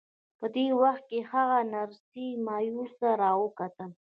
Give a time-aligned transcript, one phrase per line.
[0.39, 3.91] په دې وخت کې هغې نرسې مایوسه را وکتل